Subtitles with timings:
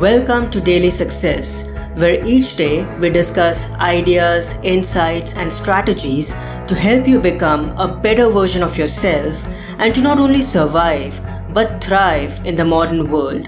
[0.00, 6.32] Welcome to Daily Success, where each day we discuss ideas, insights, and strategies
[6.66, 9.46] to help you become a better version of yourself
[9.78, 11.20] and to not only survive
[11.54, 13.46] but thrive in the modern world.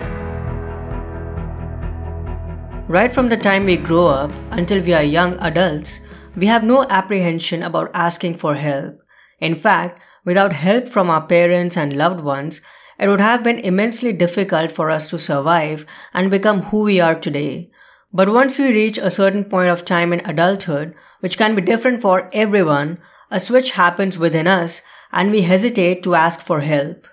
[2.88, 6.06] Right from the time we grow up until we are young adults,
[6.36, 9.00] we have no apprehension about asking for help.
[9.40, 12.62] In fact, without help from our parents and loved ones,
[12.98, 17.14] it would have been immensely difficult for us to survive and become who we are
[17.14, 17.70] today.
[18.12, 22.00] But once we reach a certain point of time in adulthood, which can be different
[22.00, 22.98] for everyone,
[23.30, 24.82] a switch happens within us
[25.12, 27.06] and we hesitate to ask for help.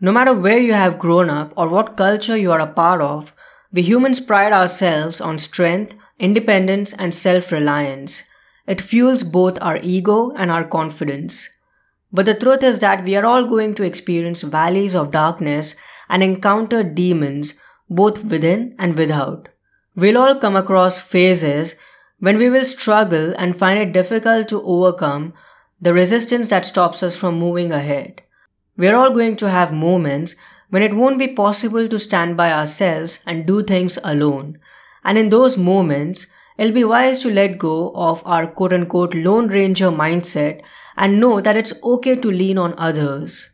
[0.00, 3.34] No matter where you have grown up or what culture you are a part of,
[3.72, 8.24] we humans pride ourselves on strength, independence, and self reliance.
[8.66, 11.55] It fuels both our ego and our confidence.
[12.16, 15.74] But the truth is that we are all going to experience valleys of darkness
[16.08, 19.50] and encounter demons both within and without.
[19.94, 21.74] We'll all come across phases
[22.18, 25.34] when we will struggle and find it difficult to overcome
[25.78, 28.22] the resistance that stops us from moving ahead.
[28.78, 30.36] We're all going to have moments
[30.70, 34.58] when it won't be possible to stand by ourselves and do things alone.
[35.04, 39.48] And in those moments, it'll be wise to let go of our quote unquote Lone
[39.48, 40.62] Ranger mindset
[40.96, 43.50] and know that it's okay to lean on others.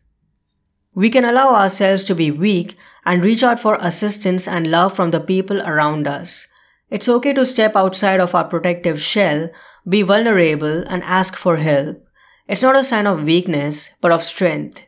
[0.94, 5.10] We can allow ourselves to be weak and reach out for assistance and love from
[5.10, 6.46] the people around us.
[6.90, 9.48] It's okay to step outside of our protective shell,
[9.88, 12.06] be vulnerable, and ask for help.
[12.46, 14.86] It's not a sign of weakness, but of strength.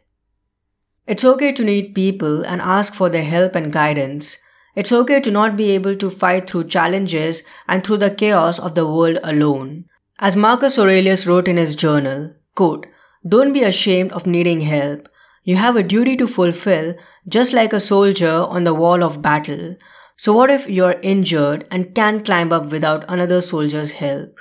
[1.06, 4.39] It's okay to need people and ask for their help and guidance.
[4.74, 8.74] It's okay to not be able to fight through challenges and through the chaos of
[8.74, 9.86] the world alone.
[10.18, 12.86] As Marcus Aurelius wrote in his journal, quote,
[13.27, 15.08] Don't be ashamed of needing help.
[15.42, 16.94] You have a duty to fulfill
[17.28, 19.77] just like a soldier on the wall of battle.
[20.16, 24.38] So what if you're injured and can't climb up without another soldier's help?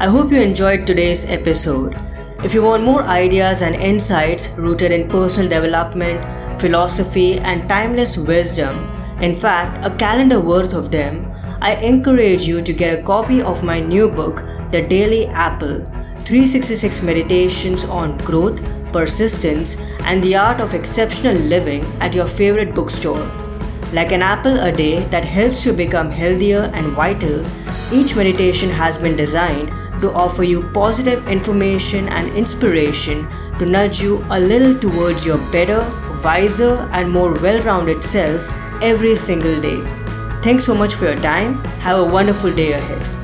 [0.00, 1.94] I hope you enjoyed today's episode.
[2.42, 6.24] If you want more ideas and insights rooted in personal development,
[6.58, 8.90] philosophy, and timeless wisdom,
[9.20, 11.29] in fact, a calendar worth of them,
[11.62, 15.84] I encourage you to get a copy of my new book, The Daily Apple
[16.24, 18.62] 366 Meditations on Growth,
[18.94, 23.26] Persistence, and the Art of Exceptional Living at your favorite bookstore.
[23.92, 27.44] Like an apple a day that helps you become healthier and vital,
[27.92, 29.68] each meditation has been designed
[30.00, 33.28] to offer you positive information and inspiration
[33.58, 35.80] to nudge you a little towards your better,
[36.24, 38.50] wiser, and more well rounded self
[38.82, 39.99] every single day.
[40.42, 41.62] Thanks so much for your time.
[41.80, 43.19] Have a wonderful day ahead.